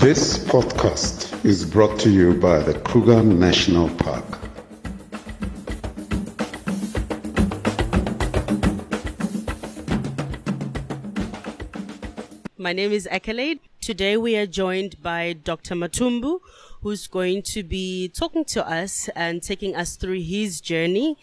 [0.00, 4.24] This podcast is brought to you by the Kruger National Park.
[12.56, 13.60] My name is Accolade.
[13.82, 15.74] Today we are joined by Dr.
[15.74, 16.40] Mathumbu,
[16.80, 21.18] who's going to be talking to us and taking us through his journey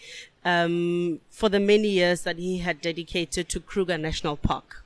[0.46, 4.84] um, for the many years that he had dedicated to Kruger National Park.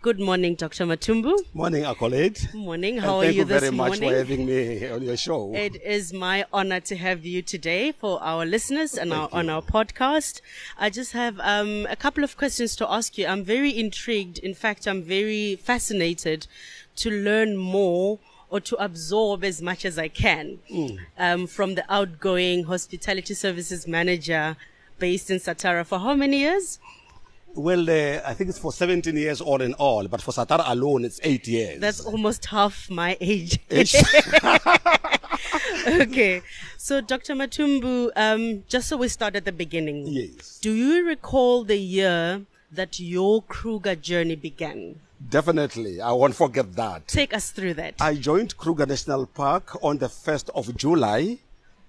[0.00, 0.84] Good morning, Dr.
[0.86, 1.36] Mathumbu.
[1.54, 2.38] Morning, Accolade.
[2.54, 2.98] Morning.
[2.98, 3.50] And How are you this morning?
[3.50, 4.10] thank you you very much morning?
[4.10, 5.52] for having me on your show.
[5.54, 9.60] It is my honor to have you today for our listeners and our, on our
[9.60, 10.40] podcast.
[10.78, 13.26] I just have um, a couple of questions to ask you.
[13.26, 14.38] I'm very intrigued.
[14.38, 16.46] In fact, I'm very fascinated
[16.96, 18.20] to learn more
[18.50, 20.98] or to absorb as much as I can Mm.
[21.18, 24.56] um, from the outgoing hospitality services manager
[25.00, 26.78] based in Satara for how many years?
[27.54, 31.04] Well, uh, I think it's for 17 years all in all, but for Satara alone,
[31.04, 31.80] it's eight years.
[31.80, 33.58] That's almost half my age.
[35.86, 36.42] Okay.
[36.76, 37.34] So, Dr.
[37.34, 40.06] Mathumbu, um, just so we start at the beginning.
[40.06, 45.00] yes, Do you recall the year that your Kruger journey began?
[45.30, 46.00] definitely.
[46.00, 47.08] I won't forget that.
[47.08, 47.94] Take us through that.
[48.00, 51.38] I joined Kruger National Park on the 1st of July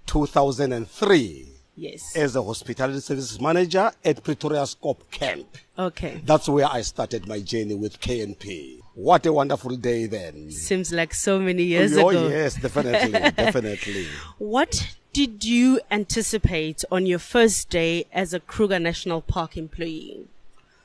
[0.08, 1.48] 2003
[1.80, 2.16] yes.
[2.16, 5.48] as a hospitality services manager at Pretoriuskop Camp.
[5.78, 6.22] Okay.
[6.26, 8.80] That's where I started my journey with KNP.
[8.96, 10.52] What a wonderful day then.
[10.52, 12.08] Seems like so many years ago.
[12.08, 12.28] oh, ago.
[12.28, 14.08] yes, definitely, definitely.
[14.38, 20.28] What did you anticipate on your first day as a Kruger National Park employee?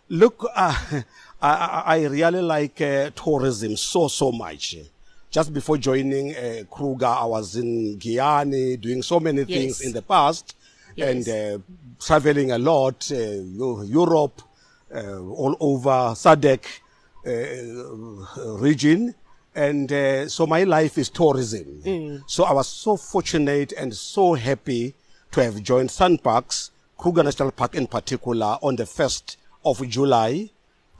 [0.09, 1.03] Look, uh,
[1.42, 4.77] I, I I really like uh, tourism so, so much.
[5.31, 9.81] Just before joining uh, Kruger, I was in Guyana doing so many things Yes.
[9.81, 10.55] in the past
[10.97, 11.09] Yes.
[11.09, 11.64] and uh,
[12.00, 13.17] traveling a lot, uh,
[13.84, 14.42] Europe,
[14.95, 16.64] uh, all over SADC
[17.27, 19.15] uh, region.
[19.55, 21.81] And uh, so my life is tourism.
[21.84, 22.22] Mm.
[22.27, 24.94] So I was so fortunate and so happy
[25.33, 30.50] to have joined SANParks, Kruger National Park in particular, on the 1st of July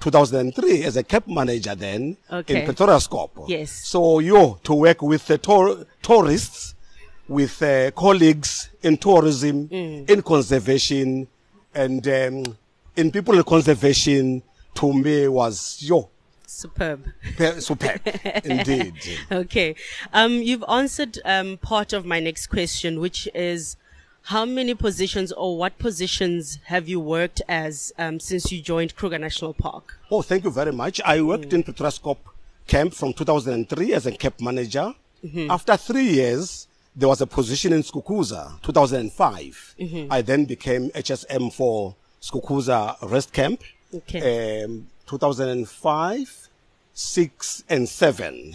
[0.01, 2.63] 2003 as a camp manager then Okay.
[2.63, 3.49] in Pretoriuskop.
[3.49, 3.71] Yes.
[3.87, 6.74] So you to work with the tour, tourists,
[7.29, 10.11] with uh, colleagues in tourism, Mm.
[10.11, 11.27] in conservation,
[11.75, 12.57] and um,
[12.97, 14.43] in people in conservation,
[14.75, 16.09] to me was yo
[16.47, 17.05] Superb.
[17.37, 18.01] pe- superb
[18.45, 18.95] indeed.
[19.33, 19.75] Okay.
[20.13, 23.77] Um, you've answered um, part of my next question, which is
[24.29, 29.19] how many positions or what positions have you worked as um, since you joined Kruger
[29.19, 29.99] National Park?
[30.11, 31.01] Oh, thank you very much.
[31.05, 31.93] I worked in Pretoria
[32.67, 34.95] camp from 2003 as a camp manager.
[35.51, 39.75] After three years, there was a position in Skukuza, 2005.
[40.11, 43.63] I then became HSM for Skukuza Rest Camp.
[43.95, 44.65] Okay.
[44.65, 46.49] Um, 2005,
[46.95, 48.55] 6 and 7.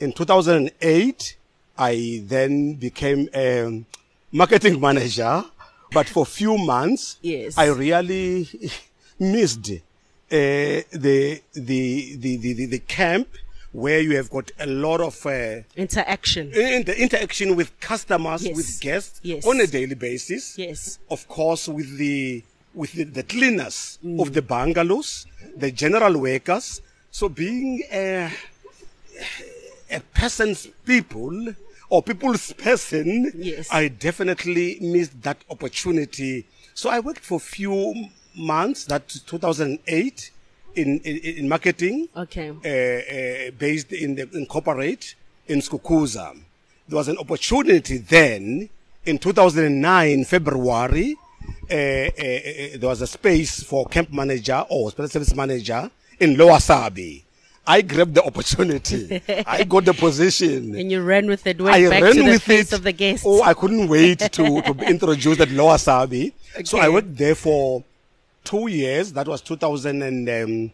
[0.00, 1.36] In 2008,
[1.78, 3.84] I then became a
[4.30, 5.44] marketing manager,
[5.92, 7.58] but for few months, Yes.
[7.58, 8.48] I really
[9.18, 9.76] missed uh,
[10.30, 13.28] the, the, the, the, the camp
[13.72, 16.52] where you have got a lot of uh, Interaction.
[16.52, 18.56] in the interaction with customers, Yes.
[18.56, 19.46] with guests Yes.
[19.46, 20.58] on a daily basis.
[20.58, 20.98] Yes.
[21.10, 22.42] Of course, with the
[22.74, 24.20] with the, the cleaners Mm.
[24.22, 26.80] of the bungalows, the general workers.
[27.10, 28.30] So being a
[29.90, 31.54] a person's people
[31.90, 33.68] or people's person, Yes.
[33.70, 36.46] I definitely missed that opportunity.
[36.74, 40.30] So I worked for a few months, that 2008,
[40.74, 42.50] in in, in marketing Okay.
[42.50, 45.14] uh, uh, based in the in corporate
[45.48, 46.34] in Skukuza.
[46.88, 48.68] There was an opportunity then
[49.06, 51.16] in 2009 February.
[51.70, 55.90] Uh, uh, uh, there was a space for camp manager or special service manager
[56.20, 57.22] in Lower Sabie.
[57.66, 59.22] I grabbed the opportunity.
[59.46, 60.74] I got the position.
[60.74, 62.76] And you ran with it, went I back ran to the with face it.
[62.76, 63.24] of the guests.
[63.26, 66.32] Oh, I couldn't wait to, to be introduced at Lower Sabie.
[66.64, 66.88] So I Okay.
[66.94, 67.84] worked there for
[68.44, 69.12] two years.
[69.12, 70.72] That was 2009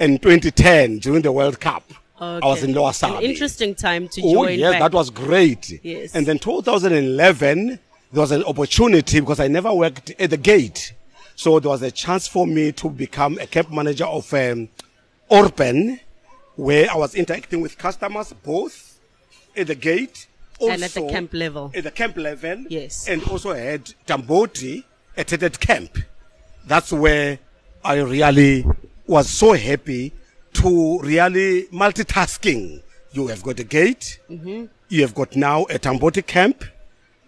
[0.00, 1.82] and 2010 during the World Cup.
[2.20, 4.80] I was in Lower An interesting time to Oh, join yes, back.
[4.82, 5.80] that was great.
[5.84, 6.14] Yes.
[6.16, 7.66] And then 2011,
[8.12, 10.94] there was an opportunity because I never worked at the gate.
[11.36, 14.68] So there was a chance for me to become a camp manager of um,
[15.30, 16.00] Orpen,
[16.56, 18.98] where I was interacting with customers both
[19.56, 20.26] at the gate
[20.60, 21.70] And at the camp level.
[21.72, 22.64] At the camp level.
[22.68, 23.06] Yes.
[23.06, 24.82] And also I had Tamboti
[25.18, 25.98] at that camp.
[26.66, 27.38] That's where
[27.84, 28.64] I really
[29.06, 30.12] was so happy
[30.54, 32.82] to really multitasking.
[33.12, 34.20] You have got a gate.
[34.30, 34.66] Mm-hmm.
[34.88, 36.64] You have got now a Tamboti camp,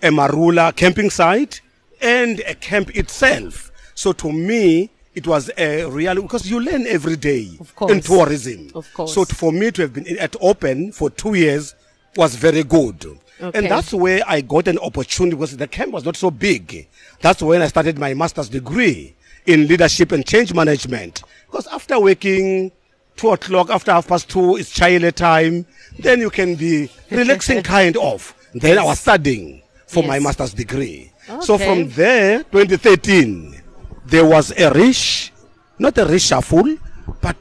[0.03, 1.61] a Marula camping site,
[2.01, 3.71] and a camp itself.
[3.95, 8.71] So to me, it was a real because you learn every day Of in tourism.
[8.75, 9.15] Of course.
[9.15, 11.75] So for me to have been at Orpen for two years
[12.17, 13.19] was very good.
[13.43, 13.59] Okay.
[13.59, 16.89] And that's where I got an opportunity because the camp was not so big.
[17.21, 19.15] That's when I started my master's degree
[19.47, 21.23] in leadership and change management.
[21.47, 22.71] Because after working
[23.17, 25.67] two o'clock, after half past two, it's childcare time.
[25.99, 28.35] Then you can be relaxing kind of.
[28.55, 31.11] Then I was studying for my master's degree.
[31.43, 33.63] So from there, 2013,
[34.07, 35.33] there was a rish,
[35.79, 36.79] not a reshuffle,
[37.21, 37.37] but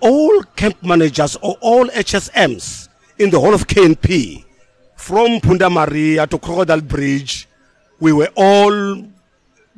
[0.00, 2.88] all camp managers or all HSMs
[3.18, 4.44] in the whole of KNP,
[5.02, 7.48] from Punda Maria to Crocodile Bridge,
[7.98, 8.94] we were all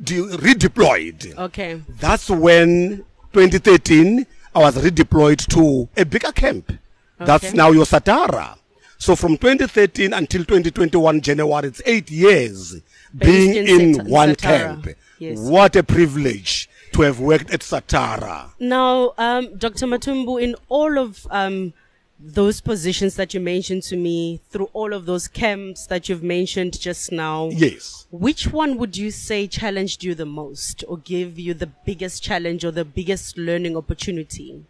[0.01, 1.35] de- redeployed.
[1.35, 1.81] Okay.
[1.99, 6.71] That's when 2013 I was redeployed to a bigger camp.
[7.17, 8.57] That's now your Satara.
[8.99, 12.75] So from 2013 until 2021 January, it's eight years
[13.17, 14.39] being in in, Sat- one Satara.
[14.83, 14.87] camp.
[15.17, 15.39] Yes.
[15.39, 18.51] What a privilege to have worked at Satara.
[18.59, 19.87] Now, um, Dr.
[19.87, 21.73] Mathumbu, in all of um,
[22.19, 26.79] those positions that you mentioned to me, through all of those camps that you've mentioned
[26.79, 28.07] just now, Yes.
[28.09, 32.63] which one would you say challenged you the most or gave you the biggest challenge
[32.63, 34.63] or the biggest learning opportunity?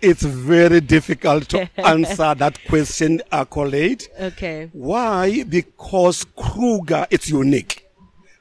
[0.00, 4.06] It's very difficult to answer that question, accolade.
[4.18, 4.70] Okay.
[4.72, 5.42] Why?
[5.42, 7.84] Because Kruger, it's unique.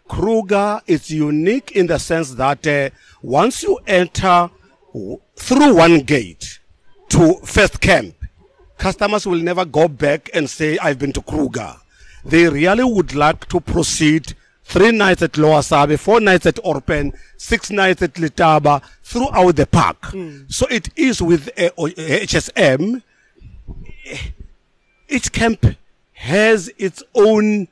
[0.07, 2.89] Kruger is unique in the sense that uh,
[3.21, 4.50] once you enter
[4.93, 6.59] w- through one gate
[7.09, 8.15] to first camp,
[8.77, 11.75] customers will never go back and say, I've been to Kruger.
[12.25, 14.33] They really would like to proceed
[14.63, 19.65] three nights at Lower Sabie, four nights at Orpen, six nights at Letaba, throughout the
[19.65, 20.13] park.
[20.50, 23.01] So it is with uh, HSM
[25.09, 25.65] each camp
[26.13, 27.68] has its own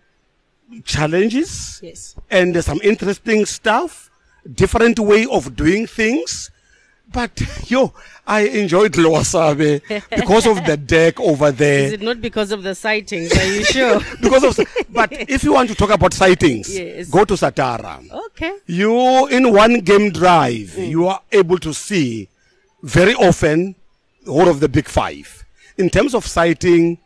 [0.83, 2.15] challenges Yes.
[2.29, 4.09] and there's some interesting stuff,
[4.53, 6.49] different way of doing things.
[7.11, 7.41] But
[7.71, 7.93] yo,
[8.27, 11.93] I enjoyed Lower Sabie because of the deck over Is there.
[11.93, 13.31] it not because of the sightings?
[13.37, 14.01] Are you sure?
[14.21, 17.09] Because of, but if you want to talk about sightings, Yes.
[17.09, 18.01] go to Satara.
[18.27, 18.57] okay.
[18.65, 20.89] You in one game drive, mm.
[20.89, 22.27] you are able to see
[22.83, 23.75] very often
[24.27, 25.43] all of the big five.
[25.77, 26.97] In terms of sighting,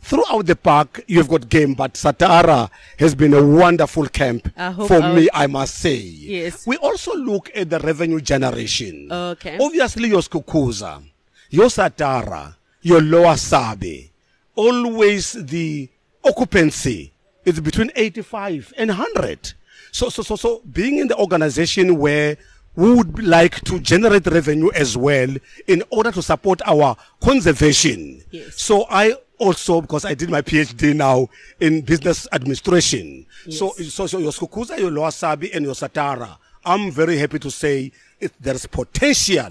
[0.00, 4.48] throughout the park, you've got game, but Satara has been a wonderful camp
[4.86, 5.96] for I'll- me, I must say.
[5.96, 6.66] Yes.
[6.66, 9.08] We also look at the revenue generation.
[9.10, 9.58] Okay.
[9.60, 11.02] Obviously, your Skukuza,
[11.50, 14.10] your Satara, your Lower Sabie,
[14.54, 15.88] always the
[16.24, 17.12] occupancy
[17.44, 19.52] is between 85 and 100.
[19.92, 22.36] So, so, so, so being in the organization where
[22.74, 25.34] we would like to generate revenue as well
[25.66, 28.22] in order to support our conservation.
[28.30, 28.60] Yes.
[28.60, 31.28] So I also, because I did my PhD now
[31.60, 33.26] in business administration.
[33.50, 37.50] So, so, so your Skukuza, your Lower Sabie, and your Satara, I'm very happy to
[37.50, 39.50] say it, there's potential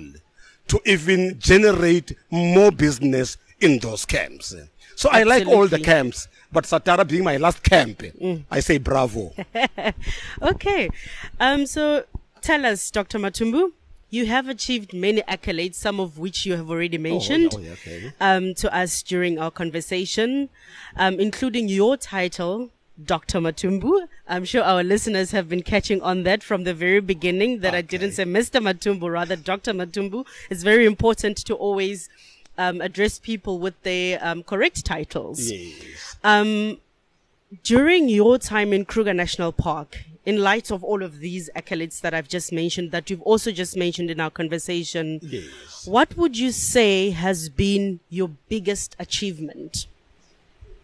[0.67, 4.55] to even generate more business in those camps.
[4.95, 8.01] So I like all the camps, but Satara being my last camp,
[8.51, 9.33] I say bravo.
[10.41, 10.89] Okay.
[11.39, 12.05] Um, so
[12.41, 13.19] tell us, Dr.
[13.19, 13.71] Mathumbu,
[14.15, 18.13] you have achieved many accolades, some of which you have already mentioned oh, yeah, okay.
[18.21, 20.49] um, to us during our conversation,
[20.95, 22.69] um, including your title,
[23.03, 23.39] Dr.
[23.39, 24.07] Mathumbu.
[24.27, 27.81] I'm sure our listeners have been catching on that from the very beginning that I
[27.81, 28.61] didn't say Mr.
[28.61, 29.73] Mathumbu, rather Dr.
[29.73, 30.25] Mathumbu.
[30.49, 32.09] It's very important to always
[32.57, 35.51] um, address people with their um, correct titles.
[35.51, 36.15] yes.
[36.23, 36.77] Um,
[37.63, 42.13] during your time in Kruger National Park, in light of all of these accolades that
[42.13, 45.85] I've just mentioned, that you've also just mentioned in our conversation, Yes.
[45.85, 49.85] what would you say has been your biggest achievement?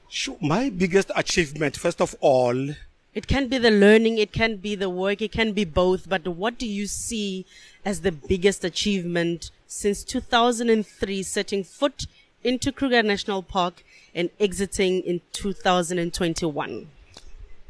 [0.09, 0.37] Sure.
[0.41, 2.75] My biggest achievement, first of all,
[3.13, 6.25] It can be the learning, it can be the work, it can be both, but
[6.27, 7.45] what do you see
[7.83, 12.05] as the biggest achievement since 2003 setting foot
[12.41, 13.83] into Kruger National Park
[14.15, 16.87] and exiting in 2021?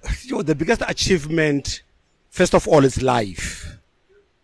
[0.24, 1.84] you know, the biggest achievement,
[2.29, 3.77] first of all, is life.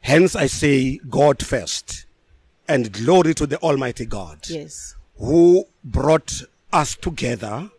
[0.01, 2.05] Hence, I say God first,
[2.67, 4.95] and glory to the Almighty God Yes.
[5.17, 7.69] who brought us together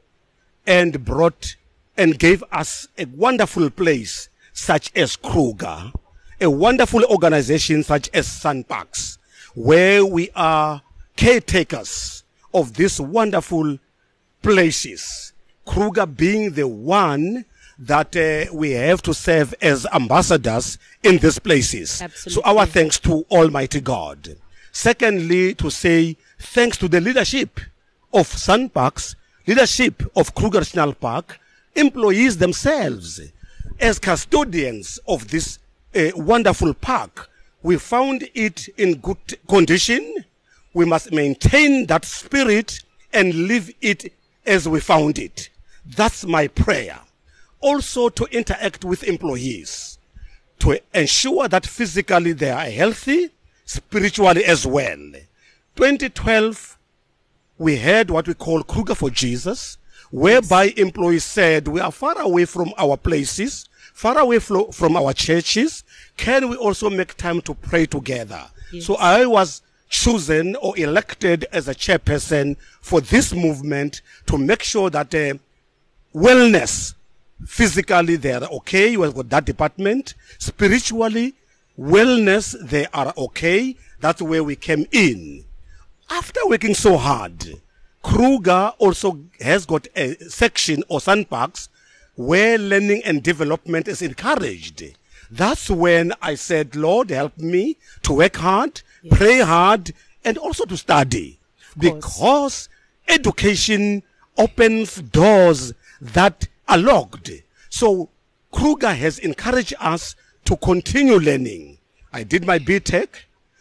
[0.67, 1.57] and brought
[1.97, 5.93] and gave us a wonderful place such as Kruger,
[6.41, 9.19] a wonderful organization such as SANParks,
[9.55, 10.83] where we are
[11.17, 13.79] caretakers of these wonderful
[14.43, 15.33] places.
[15.67, 17.45] Kruger being the one
[17.79, 22.03] that uh, we have to serve as ambassadors in these places.
[22.03, 22.43] Absolutely.
[22.43, 24.37] So our thanks to Almighty God.
[24.73, 27.61] Secondly, to say thanks to the leadership
[28.13, 29.15] of SANParks,
[29.47, 31.39] leadership of Kruger National Park,
[31.75, 33.21] employees themselves
[33.81, 35.59] as custodians of this
[35.95, 37.29] uh, wonderful park.
[37.63, 40.25] we found it in good condition.
[40.75, 42.81] We must maintain that spirit
[43.13, 44.13] and leave it
[44.47, 45.51] as we found it.
[45.85, 47.01] That's my prayer.
[47.61, 49.99] Also to interact with employees
[50.61, 53.31] to ensure that physically they are healthy,
[53.65, 54.97] spiritually as well.
[55.77, 56.79] 2012,
[57.59, 59.79] we had what we call Kruger for Jesus,
[60.11, 65.85] whereby employees said, we are far away from our places, far away from our churches.
[66.17, 68.45] Can we also make time to pray together?
[68.73, 68.87] Yes.
[68.87, 74.91] So I was chosen or elected as a chairperson for this movement to make sure
[74.91, 75.35] that uh,
[76.15, 76.95] wellness,
[77.47, 78.97] physically they are okay.
[78.97, 80.15] We've got that department.
[80.39, 81.35] Spiritually,
[81.79, 83.77] wellness, they are okay.
[84.01, 85.45] That's where we came in.
[86.11, 87.61] After working so hard,
[88.03, 91.69] Kruger also has got a section or SANParks
[92.15, 94.83] where learning and development is encouraged.
[95.31, 98.81] That's when I said, Lord, help me to work hard,
[99.11, 99.93] pray hard,
[100.25, 101.39] and also to study.
[101.77, 102.69] Because
[103.07, 104.03] education
[104.37, 107.31] opens doors that are locked.
[107.71, 108.09] So
[108.53, 111.79] Kruger has encouraged us to continue learning.
[112.13, 113.09] I did my BTech.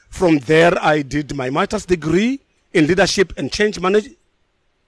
[0.10, 2.40] From there, I did my master's degree
[2.74, 4.10] in leadership and change manage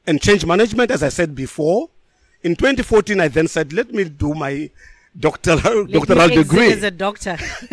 [0.07, 1.89] and change management, as I said before.
[2.41, 4.69] In 2014, I then said, let me do my
[5.19, 6.71] doctoral, Let doctoral degree.
[6.71, 7.38] as a doctor.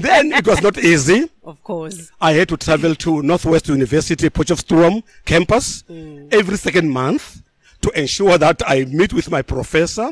[0.00, 1.28] then it was not easy.
[1.44, 2.10] of course.
[2.20, 6.32] I had to travel to Northwest University Potchefstroom campus Mm.
[6.32, 7.42] every second month
[7.84, 10.10] to ensure that I meet with my professor.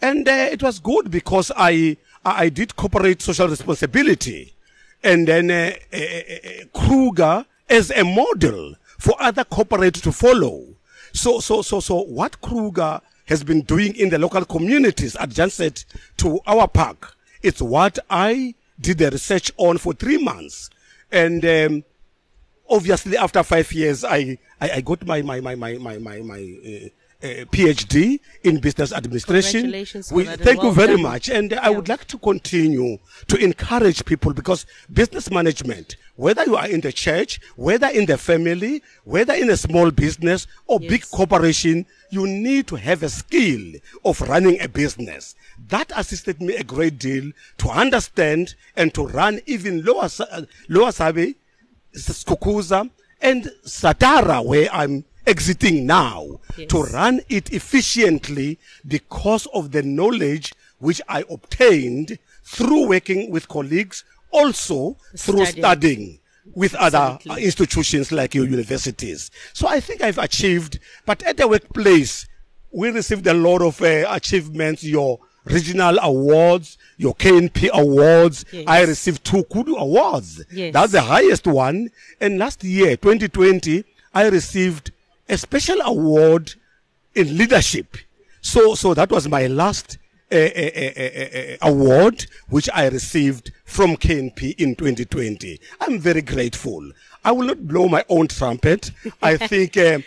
[0.00, 4.54] And uh, it was good because I, I did corporate social responsibility.
[5.02, 10.66] And then uh, uh, uh, Kruger as a model for other corporates to follow.
[11.12, 15.86] So, so, so, so what Kruger has been doing in the local communities adjacent
[16.18, 20.70] to our park, it's what I did the research on for three months.
[21.10, 21.84] And, um,
[22.72, 26.56] obviously after five years i i, I got my my my my my my, my
[26.64, 26.88] uh,
[27.22, 29.62] uh, PhD in business administration.
[29.62, 31.02] Congratulations We, thank you very done.
[31.02, 31.28] much.
[31.28, 32.98] And I would like to continue
[33.28, 38.16] to encourage people because business management, whether you are in the church, whether in the
[38.16, 43.72] family, whether in a small business or big corporation, you need to have a skill
[44.04, 45.34] of running a business.
[45.68, 50.90] That assisted me a great deal to understand and to run even lower, uh, lower
[50.90, 51.36] Sabie,
[51.94, 52.88] Skukuza,
[53.20, 56.68] and Satara, where I'm exiting now, Yes.
[56.70, 64.04] to run it efficiently because of the knowledge which I obtained through working with colleagues,
[64.32, 65.62] also through Studying.
[65.64, 66.18] studying
[66.54, 67.42] with other Absolutely.
[67.42, 69.30] uh, institutions like your universities.
[69.52, 72.26] So I think I've achieved, but at the workplace,
[72.72, 78.44] we received a lot of uh, achievements, your regional awards, your KNP awards.
[78.52, 78.64] Yes.
[78.66, 80.44] I received two Kudu awards.
[80.52, 80.72] Yes.
[80.72, 81.90] That's the highest one.
[82.20, 83.84] And last year, 2020,
[84.14, 84.92] I received
[85.30, 86.52] a special award
[87.14, 87.96] in leadership.
[88.42, 89.96] So, so that was my last
[90.32, 90.70] uh, uh,
[91.00, 95.60] uh, award, which I received from KNP in 2020.
[95.80, 96.90] I'm very grateful.
[97.24, 98.90] I will not blow my own trumpet.
[99.22, 100.00] I think uh,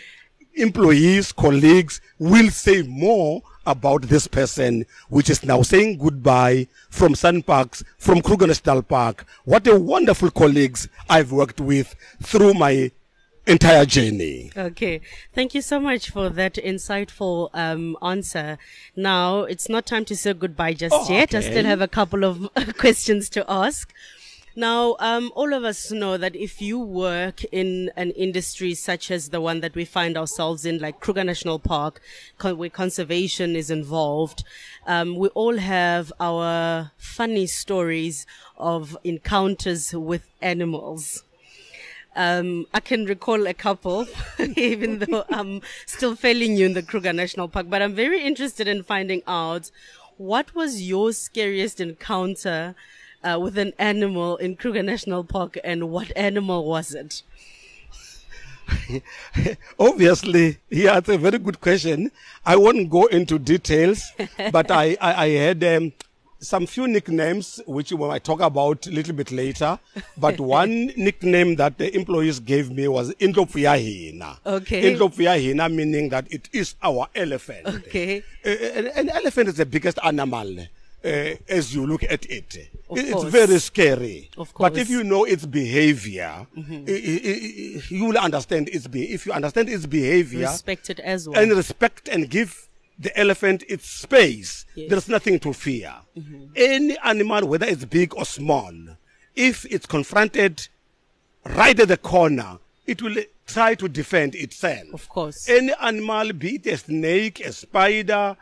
[0.54, 7.82] employees, colleagues will say more about this person, which is now saying goodbye from SANParks,
[7.96, 9.24] from Kruger National Park.
[9.44, 12.90] What a wonderful colleagues I've worked with through my
[13.46, 14.50] entire journey.
[14.56, 15.00] Okay.
[15.34, 18.58] Thank you so much for that insightful um, answer.
[18.96, 21.34] Now, it's not time to say goodbye just Oh, yet.
[21.34, 22.48] I still have a couple of
[22.78, 23.92] questions to ask.
[24.56, 29.30] Now, um, all of us know that if you work in an industry such as
[29.30, 32.00] the one that we find ourselves in, like Kruger National Park,
[32.38, 34.44] con- where conservation is involved,
[34.86, 41.23] um, we all have our funny stories of encounters with animals.
[42.16, 44.06] Um, I can recall a couple,
[44.56, 47.66] even though I'm still failing you in the Kruger National Park.
[47.68, 49.70] But I'm very interested in finding out
[50.16, 52.74] what was your scariest encounter
[53.24, 57.22] uh, with an animal in Kruger National Park, and what animal was it?
[59.78, 62.10] Obviously, yeah, it's a very good question.
[62.44, 64.12] I won't go into details,
[64.52, 65.92] but I, I, I had um,
[66.44, 69.78] some few nicknames, which we might talk about a little bit later.
[70.16, 74.38] But one nickname that the employees gave me was Indlopuyahina.
[74.46, 74.94] Okay.
[74.94, 77.66] Indlopuyahina meaning that it is our elephant.
[77.66, 78.22] Okay.
[78.44, 80.56] Uh, an, an elephant is the biggest animal.
[81.04, 83.24] Uh, as you look at it, Of It- it's course.
[83.30, 84.30] very scary.
[84.38, 84.70] Of course.
[84.70, 89.26] But if you know its behavior, i- i- i- you will understand its be- if
[89.26, 91.38] you understand its behavior Respect it as well.
[91.38, 94.90] and respect and give the elephant its space, Yes.
[94.90, 95.92] there's nothing to fear.
[96.16, 96.44] Mm-hmm.
[96.56, 98.72] Any animal, whether it's big or small,
[99.36, 100.68] if it's confronted
[101.44, 104.92] right at the corner, it will try to defend itself.
[104.92, 105.48] Of course.
[105.48, 108.36] Any animal, be it a snake, a spider,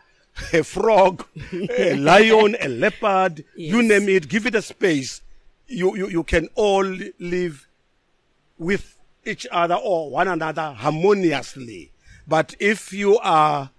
[0.53, 5.21] a frog, a lion, a leopard, you name it, give it a space.
[5.67, 6.85] You, you, you can all
[7.19, 7.67] live
[8.59, 11.91] with each other or one another harmoniously.
[12.27, 13.71] But if you are,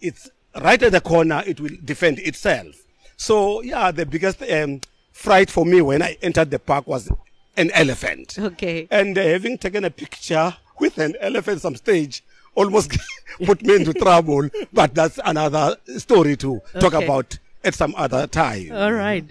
[0.00, 0.30] it's
[0.60, 2.76] right at the corner, it will defend itself.
[3.16, 4.80] So yeah, the biggest um,
[5.12, 7.10] fright for me when I entered the park was
[7.56, 8.38] an elephant.
[8.38, 8.88] Okay.
[8.90, 12.96] And uh, having taken a picture with an elephant some stage almost
[13.44, 14.48] put me into trouble.
[14.72, 18.72] But that's another story to talk about at some other time.
[18.72, 19.24] All right.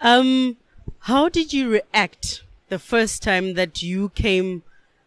[0.00, 0.56] Um,
[1.00, 4.62] how did you react the first time that you came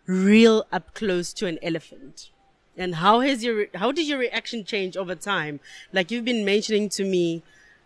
[0.05, 2.29] real up close to an elephant?
[2.77, 5.59] And how has your, how did your reaction change over time?
[5.91, 7.43] Like you've been mentioning to me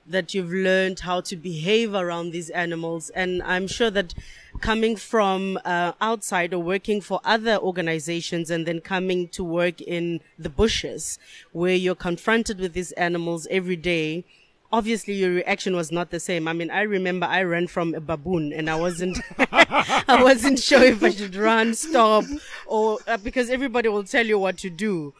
[0.09, 3.09] that you've learned how to behave around these animals.
[3.09, 4.13] And I'm sure that
[4.61, 10.21] coming from uh, outside or working for other organizations and then coming to work in
[10.39, 11.19] the bushes
[11.51, 14.23] where you're confronted with these animals every day,
[14.71, 16.47] obviously your reaction was not the same.
[16.47, 19.19] I mean, I remember I ran from a baboon and I wasn't,
[19.51, 22.25] I wasn't sure if I should run, stop,
[22.65, 25.13] or uh, because everybody will tell you what to do.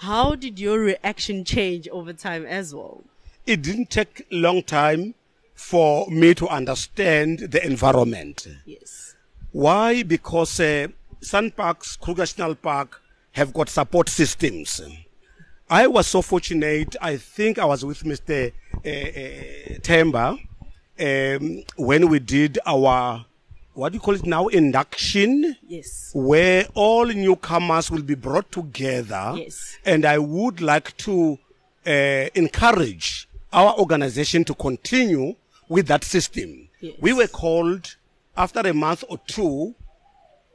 [0.00, 3.02] How did your reaction change over time as well?
[3.46, 5.14] it didn't take long time
[5.54, 8.46] for me to understand the environment.
[8.66, 9.14] Yes.
[9.52, 10.02] Why?
[10.02, 10.88] Because uh,
[11.20, 13.00] SANParks, Kruger National Park
[13.32, 14.80] have got support systems.
[15.70, 16.96] I was so fortunate.
[17.00, 18.52] I think I was with Mr.
[18.84, 20.38] Uh, uh, Temba
[20.98, 23.24] um, when we did our
[23.74, 26.10] what do you call it now induction Yes.
[26.14, 29.34] where all newcomers will be brought together.
[29.36, 29.76] Yes.
[29.84, 31.38] And I would like to
[31.86, 31.90] uh,
[32.34, 35.34] encourage our organization to continue
[35.68, 36.68] with that system.
[36.80, 36.94] Yes.
[37.00, 37.96] We were called
[38.36, 39.74] after a month or two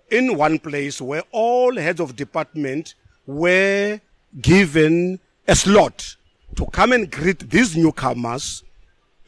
[0.10, 2.96] in one place where all heads of department
[3.28, 4.00] were
[4.42, 6.16] given a slot
[6.56, 8.64] to come and greet these newcomers,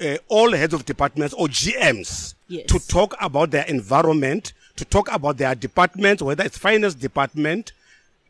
[0.02, 2.68] uh, all heads of departments or GMs, Yes.
[2.68, 7.72] to talk about their environment, to talk about their departments, whether it's finance department,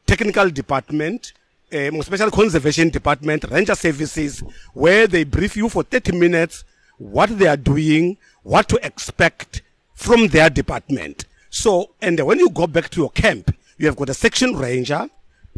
[0.06, 1.34] technical department,
[1.74, 6.64] um, special conservation department, ranger services, where they brief you for 30 minutes
[7.00, 9.62] what they are doing, what to expect
[9.96, 11.26] from their department.
[11.50, 15.10] So, and when you go back to your camp, you have got a section ranger.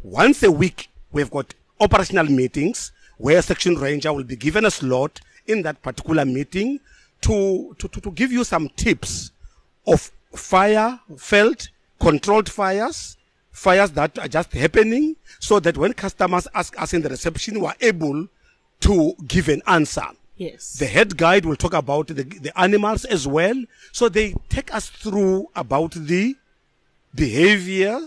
[0.02, 5.22] Once a week, we've got operational meetings where section ranger will be given a slot
[5.48, 6.80] in that particular meeting
[7.22, 9.32] to, to, to, to give you some tips
[9.88, 13.18] of fire felt controlled fires
[13.52, 17.66] fires that are just happening so that when customers ask us in the reception we
[17.66, 18.28] are able
[18.82, 20.06] to give an answer.
[20.38, 20.74] Yes.
[20.74, 23.56] the head guide will talk about the, the animals as well.
[23.94, 26.36] So they take us through about the
[27.16, 28.02] behavior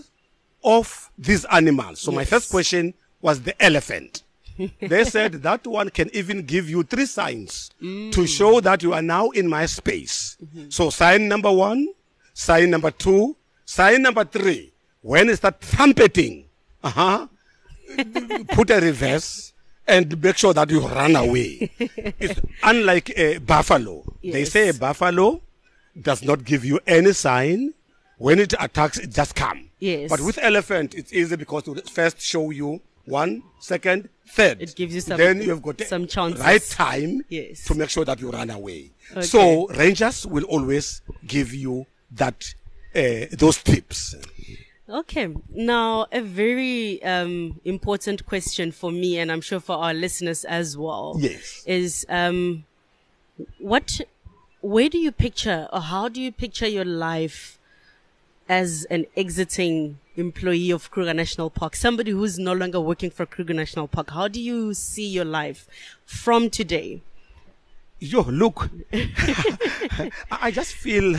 [0.63, 1.99] of these animals.
[1.99, 4.21] So my first question was the elephant
[4.81, 9.01] they said that one can even give you three signs to show that you are
[9.01, 10.37] now in my space.
[10.69, 11.87] So sign number one,
[12.33, 14.73] sign number two, sign number three.
[15.01, 16.45] When it start trumpeting,
[16.83, 17.27] uh-huh,
[18.49, 19.53] put a reverse
[19.87, 21.71] and make sure that you run away.
[21.79, 24.03] it's unlike a buffalo.
[24.21, 25.41] They say a buffalo
[25.99, 27.73] does not give you any sign.
[28.17, 29.69] When it attacks, it just come.
[29.79, 30.09] Yes.
[30.09, 34.61] But with elephant, it's easy because it will first show you one, second, third.
[34.61, 36.39] It gives you some- Then you have got some chances.
[36.39, 37.65] right time Yes.
[37.65, 38.91] to make sure that you run away.
[39.11, 39.21] Okay.
[39.21, 42.53] So rangers will always give you that
[42.95, 44.15] uh, those tips.
[44.89, 45.27] Okay.
[45.53, 50.75] Now, a very um, important question for me, and I'm sure for our listeners as
[50.77, 51.63] well, Yes.
[51.67, 52.65] is um,
[53.59, 54.01] what,
[54.61, 57.58] where do you picture, or how do you picture your life
[58.49, 63.53] as an exiting employee of Kruger National Park, somebody who's no longer working for Kruger
[63.53, 64.09] National Park?
[64.09, 65.67] How do you see your life
[66.03, 67.01] from today?
[67.99, 68.69] Yo, look,
[70.31, 71.15] I just feel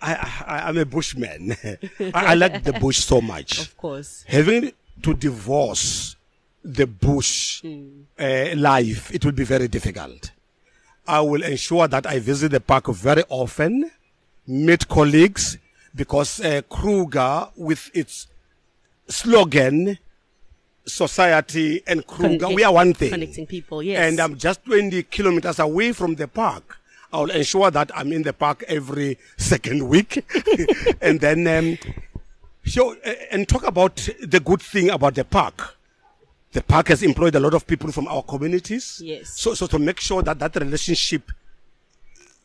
[0.00, 0.14] I,
[0.46, 1.56] I, I'm a bushman.
[1.62, 1.78] I,
[2.14, 3.60] I like the bush so much.
[3.60, 4.24] Of course.
[4.26, 6.16] Having to divorce
[6.64, 10.30] the bush uh, life, it will be very difficult.
[11.06, 13.90] I will ensure that I visit the park very often,
[14.46, 15.58] meet colleagues,
[15.98, 18.28] because uh, Kruger, with its
[19.08, 19.98] slogan,
[20.86, 23.10] society and Kruger, we are one thing.
[23.10, 23.98] Connecting people, yes.
[24.00, 26.78] And I'm just 20 kilometers away from the park.
[27.12, 30.24] I'll ensure that I'm in the park every second week.
[31.02, 31.78] and then, um,
[32.62, 35.76] show, uh, and talk about the good thing about the park.
[36.52, 39.02] The park has employed a lot of people from our communities.
[39.04, 39.30] Yes.
[39.40, 41.32] So, so to make sure that that relationship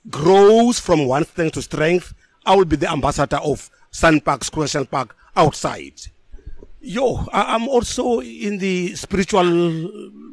[0.10, 2.14] grows from one strength to strength,
[2.46, 5.94] I will be the ambassador of Sun Park, National Park outside.
[6.82, 9.90] Yo, I- I'm also in the spiritual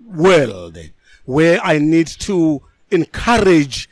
[0.07, 0.79] world
[1.25, 3.89] where I need to encourage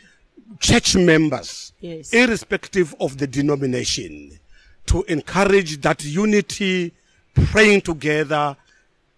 [0.58, 2.12] church members, Yes.
[2.12, 4.40] irrespective of the denomination,
[4.86, 6.92] to encourage that unity,
[7.52, 8.56] praying together.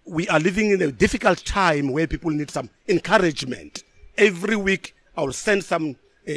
[0.05, 3.83] We are living in a difficult time where people need some encouragement.
[4.17, 5.95] Every week, I'll send some
[6.27, 6.33] uh,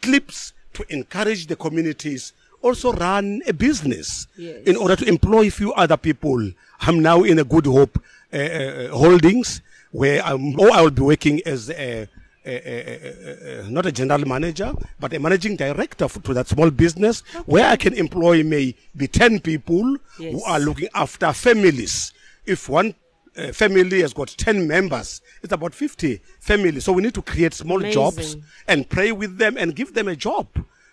[0.00, 2.32] clips to encourage the communities.
[2.62, 4.62] Also, run a business Yes.
[4.66, 6.50] in order to employ a few other people.
[6.80, 8.00] I'm now in a Good Hope
[8.32, 12.08] uh, uh, Holdings where I'm, or I will be working as a,
[12.46, 17.20] a, a, not a general manager, but a managing director for, to that small business
[17.46, 22.12] where I can employ maybe 10 people who are looking after families.
[22.46, 22.94] If one
[23.36, 26.84] uh, family has got 10 members, it's about 50 families.
[26.84, 28.36] So we need to create small jobs
[28.68, 30.46] and pray with them and give them a job.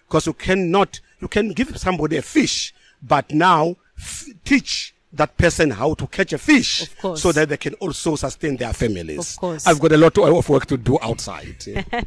[0.08, 5.72] Because you cannot, you can give somebody a fish, but now f- teach that person
[5.72, 7.22] how to catch a fish Of course.
[7.22, 9.34] so that they can also sustain their families.
[9.34, 9.66] Of course.
[9.66, 11.66] I've got a lot of work to do outside.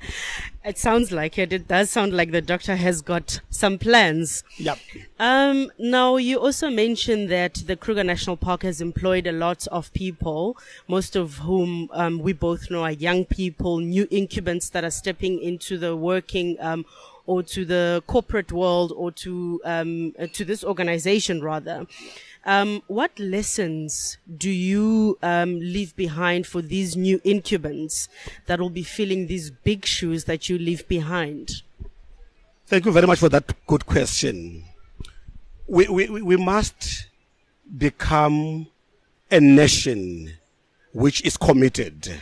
[0.64, 1.52] It sounds like it.
[1.52, 4.44] It does sound like the doctor has got some plans.
[4.58, 4.78] yep.
[5.18, 9.92] Um, now, you also mentioned that the Kruger National Park has employed a lot of
[9.92, 14.90] people, most of whom um, we both know are young people, new incumbents that are
[14.92, 16.84] stepping into the working um,
[17.26, 21.86] or to the corporate world or to um, uh, to this organization rather.
[22.44, 28.08] Um, what lessons do you um, leave behind for these new incumbents
[28.46, 31.62] that will be filling these big shoes that you leave behind?
[32.66, 34.64] Thank you very much for that good question.
[35.68, 37.06] We, we- we must
[37.78, 38.66] become
[39.30, 40.32] a nation
[40.92, 42.20] which is committed.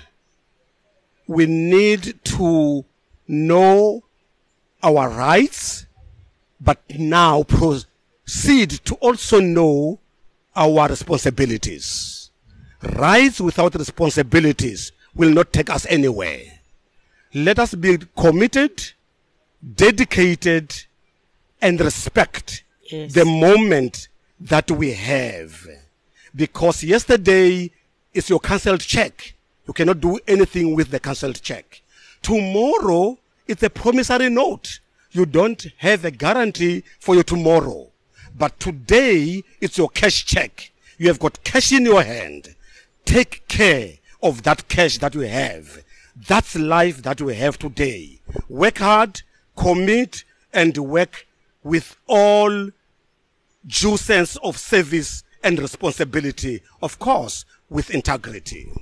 [1.27, 2.85] We need to
[3.27, 4.03] know
[4.83, 5.87] our rights,
[6.61, 10.00] but now proceed to also know
[10.61, 12.31] our responsibilities.
[12.83, 16.43] Rights without responsibilities will not take us anywhere.
[17.35, 18.93] Let us be committed,
[19.75, 20.75] dedicated,
[21.63, 23.13] and respect Yes.
[23.13, 24.09] the moment
[24.41, 25.67] that we have.
[26.35, 27.71] Because yesterday
[28.13, 29.35] is your cancelled check.
[29.67, 31.83] You cannot do anything with the cancelled check.
[32.23, 34.81] Tomorrow it's a promissory note.
[35.13, 37.90] You don't have a guarantee for your tomorrow.
[38.41, 40.73] But today it's your cash check.
[40.97, 42.55] You have got cash in your hand.
[43.05, 45.85] Take care of that cash that you have.
[46.17, 48.19] That's life that we have today.
[48.49, 49.21] Work hard,
[49.57, 50.25] commit,
[50.55, 51.27] and work
[51.63, 52.71] with all
[53.67, 58.73] due sense of service and responsibility, of course, with integrity.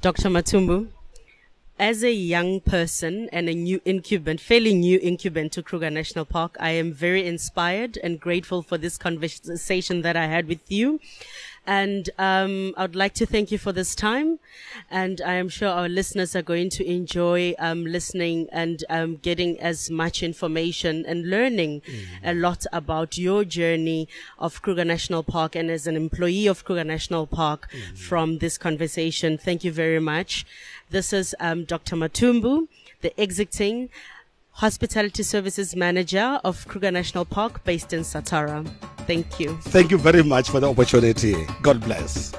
[0.00, 0.28] Dr.
[0.28, 0.88] Mathumbu,
[1.82, 6.56] as a young person and a new incumbent, fairly new incumbent to Kruger National Park,
[6.60, 11.00] I am very inspired and grateful for this conversation that I had with you.
[11.66, 14.40] And um, I would like to thank you for this time.
[14.90, 19.60] And I am sure our listeners are going to enjoy um, listening and um, getting
[19.60, 21.82] as much information and learning
[22.24, 24.08] a lot about your journey
[24.40, 29.38] of Kruger National Park and as an employee of Kruger National Park from this conversation.
[29.38, 30.44] Thank you very much.
[30.90, 31.94] This is um, Dr.
[31.96, 32.66] Mathumbu,
[33.02, 33.88] the exiting
[34.52, 38.66] hospitality services manager of Kruger National Park based in Satara.
[39.06, 39.56] Thank you.
[39.62, 41.34] Thank you very much for the opportunity.
[41.62, 42.32] God bless.